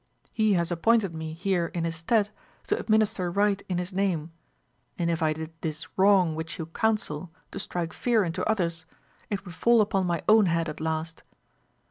He 0.33 0.53
has 0.53 0.71
appointed 0.71 1.13
me 1.13 1.33
here 1.33 1.67
in 1.75 1.83
his 1.83 1.95
stead 1.95 2.31
to 2.65 2.79
administer 2.79 3.29
right 3.29 3.61
in 3.69 3.77
his 3.77 3.93
name, 3.93 4.31
and 4.97 5.11
if 5.11 5.21
I 5.21 5.31
did 5.31 5.53
this 5.61 5.95
wrong 5.95 6.33
which 6.33 6.57
you 6.57 6.65
counsel 6.65 7.29
to 7.51 7.59
strike 7.59 7.93
fear 7.93 8.23
into 8.23 8.43
others, 8.49 8.87
it 9.29 9.45
would 9.45 9.53
fall 9.53 9.79
upon 9.79 10.07
my 10.07 10.23
own 10.27 10.47
head 10.47 10.67
at 10.67 10.79
last. 10.81 11.21